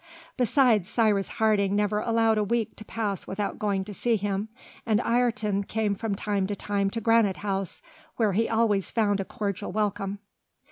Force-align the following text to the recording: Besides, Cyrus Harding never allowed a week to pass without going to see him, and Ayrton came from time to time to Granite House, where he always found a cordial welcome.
Besides, 0.35 0.89
Cyrus 0.89 1.27
Harding 1.27 1.75
never 1.75 1.99
allowed 1.99 2.39
a 2.39 2.43
week 2.43 2.75
to 2.77 2.83
pass 2.83 3.27
without 3.27 3.59
going 3.59 3.83
to 3.83 3.93
see 3.93 4.15
him, 4.15 4.49
and 4.83 4.99
Ayrton 5.05 5.63
came 5.63 5.93
from 5.93 6.15
time 6.15 6.47
to 6.47 6.55
time 6.55 6.89
to 6.89 6.99
Granite 6.99 7.37
House, 7.45 7.83
where 8.15 8.33
he 8.33 8.49
always 8.49 8.89
found 8.89 9.19
a 9.19 9.25
cordial 9.25 9.71
welcome. 9.71 10.17